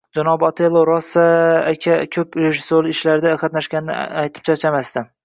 [0.17, 1.25] Janobi Otello aka rosa
[2.15, 5.05] ko`p rejissyorlik ishlarida qatnashganini aytib charchamasdi